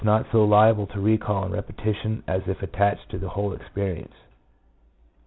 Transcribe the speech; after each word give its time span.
JJ 0.01 0.05
not 0.05 0.25
so 0.31 0.43
liable 0.45 0.87
to 0.87 0.99
recall 0.99 1.43
and 1.43 1.53
repetition 1.53 2.23
as 2.27 2.41
if 2.47 2.63
attached 2.63 3.07
to 3.11 3.19
the 3.19 3.29
whole 3.29 3.53
experience. 3.53 4.15